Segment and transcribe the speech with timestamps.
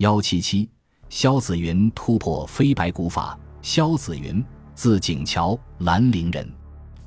[0.00, 0.66] 幺七七，
[1.10, 3.38] 萧子云突破飞白古法。
[3.60, 4.42] 萧子云，
[4.74, 6.50] 字景桥，兰陵人，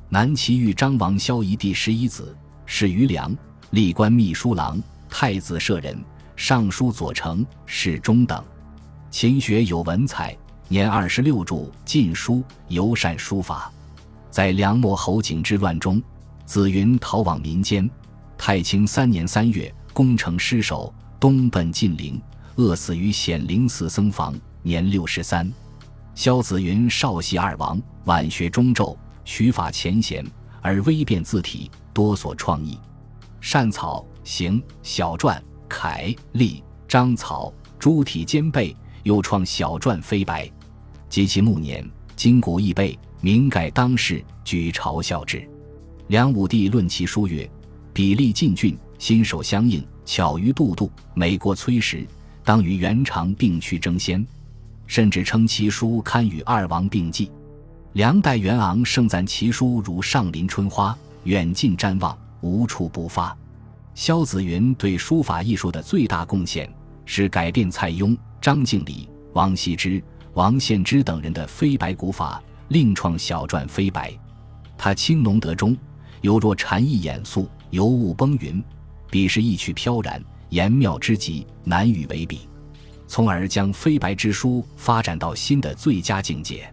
[0.09, 2.37] 南齐豫章王萧仪第十一子，
[2.67, 3.35] 始于梁，
[3.71, 4.79] 历官秘书郎、
[5.09, 6.00] 太子舍人、
[6.35, 8.43] 尚书左丞、侍中等。
[9.10, 10.38] 勤学有文采，
[10.68, 12.36] 年二十六著《晋书》，
[12.68, 13.73] 尤善书法。
[14.30, 16.00] 在梁末侯景之乱中，
[16.46, 17.89] 子云逃往民间。
[18.38, 22.21] 太清三年三月，攻城失守，东奔晋陵。
[22.56, 25.52] 饿死于显灵寺僧房，年六十三。
[26.14, 30.24] 萧子云少系二王，晚学中咒，取法浅显，
[30.61, 32.77] 而微变字体，多所创意。
[33.41, 40.49] 善草行小篆楷隶章草诸体兼备，又创小篆飞白。
[41.09, 41.83] 及其暮年，
[42.16, 45.44] 今古易备，明改当世，举嘲笑之。
[46.08, 47.49] 梁武帝论其书曰
[47.94, 52.08] ：“笔力进俊，心手相应，巧于度度，美过崔实。”
[52.43, 54.25] 当与元长并驱争先，
[54.85, 57.31] 甚至称其书堪与二王并继。
[57.94, 63.36] 梁代元昂盛赞其书如上林春花，远近瞻望，无处不发。
[63.95, 66.67] 萧子云对书法艺术的最大贡献
[67.05, 74.11] 是改变蔡邕、张敬礼、王羲之、王献之等人的飞白古法，另创小篆飞白。
[74.75, 75.77] 他轻浓得中，
[76.21, 78.61] 犹若禅意严肃，尤物崩云，
[79.11, 80.19] 笔势意趣飘然。
[80.53, 82.41] 言妙之极，难与为比，
[83.07, 86.71] 从而将飞白之书发展到新的最佳境界。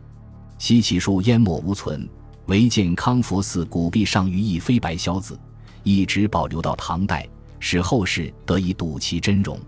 [0.59, 2.07] 西岐书淹没无存，
[2.45, 5.41] 唯见康福寺古壁上于一飞白萧字，
[5.83, 7.27] 一直保留到唐代，
[7.59, 9.59] 使后世得以睹其真容。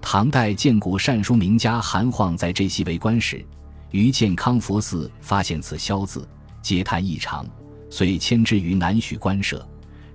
[0.00, 3.46] 唐代建古善书名家韩晃在这席为官时，
[3.92, 6.26] 于建康福寺发现此萧字，
[6.60, 7.46] 嗟叹异常，
[7.88, 9.64] 遂迁之于南许官舍，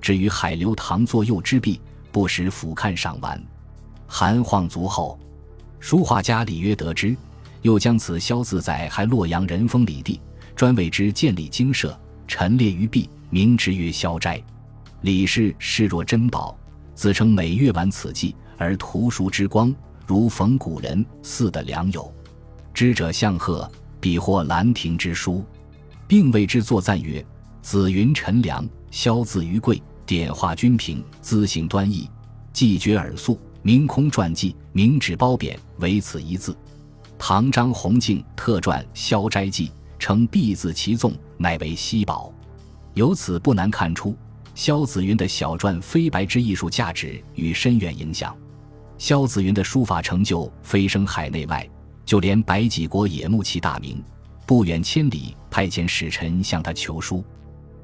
[0.01, 1.79] 至于海流堂左右之壁。
[2.11, 3.41] 不时俯瞰赏玩，
[4.07, 5.19] 韩晃卒后，
[5.79, 7.15] 书画家李约得知，
[7.61, 10.19] 又将此萧字在还洛阳人封李地，
[10.55, 14.41] 专为之建立精舍，陈列于壁，名之曰萧斋。
[15.01, 16.57] 李氏视若珍宝，
[16.95, 19.73] 自称每阅完此记，而图书之光
[20.05, 22.11] 如逢古人，似的良友。
[22.73, 23.69] 知者相贺，
[23.99, 25.43] 比获兰亭之书，
[26.07, 27.23] 并为之作赞曰
[27.61, 32.09] ：“子云陈良，萧字于贵。”点画均平，姿形端逸，
[32.51, 36.57] 既绝耳素，明空传记，明纸褒贬，唯此一字。
[37.19, 39.67] 唐张弘敬特传《萧斋记》，
[39.99, 42.33] 称必字其纵，乃为稀宝。
[42.95, 44.17] 由此不难看出，
[44.55, 48.35] 萧子云的小篆飞白之艺术价值与深远影响。
[48.97, 51.69] 萧子云的书法成就飞升海内外，
[52.03, 54.03] 就连白济国也慕其大名，
[54.47, 57.23] 不远千里派遣使臣向他求书。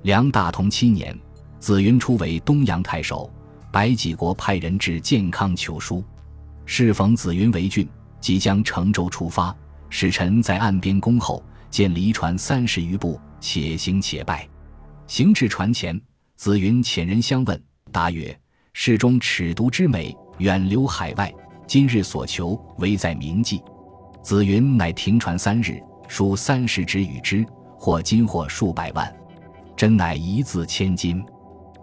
[0.02, 1.16] 梁大同七年。
[1.65, 3.27] 子云初为东阳太守，
[3.71, 6.03] 白济国派人至建康求书，
[6.63, 7.89] 适逢子云为郡，
[8.21, 9.51] 即将乘舟出发。
[9.89, 14.47] 使臣在岸边恭候，见离船三十余步，且行且拜。
[15.07, 15.99] 行至船前，
[16.35, 17.59] 子云遣人相问，
[17.91, 18.39] 答曰
[18.73, 21.33] ：“世中尺牍之美，远流海外。
[21.65, 23.59] 今日所求，唯在铭记。”
[24.21, 27.43] 子云乃停船三日，书三十纸与之，
[27.75, 29.11] 或金或数百万，
[29.75, 31.25] 真乃一字千金。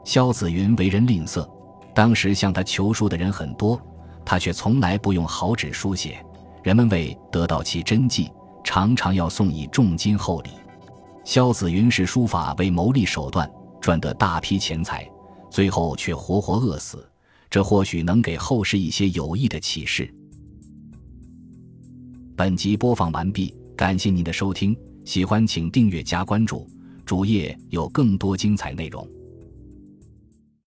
[0.04, 1.48] 萧子云为人吝啬，
[1.94, 3.80] 当时向他求书的人很多，
[4.24, 6.24] 他却从来不用好纸书写。
[6.62, 8.30] 人们为得到其真迹，
[8.62, 10.50] 常常要送以重金厚礼。
[11.24, 15.08] 萧子云视书法为谋利手段，赚得大批钱财，
[15.50, 17.08] 最后却活活饿死。
[17.48, 20.12] 这或许能给后世一些有益的启示。
[22.34, 26.66] 本集播放完毕，感谢您的收听，喜欢请订阅加关注，
[27.04, 29.06] 主页有更多精彩内容。